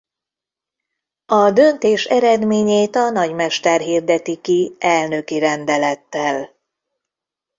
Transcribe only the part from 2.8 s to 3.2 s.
a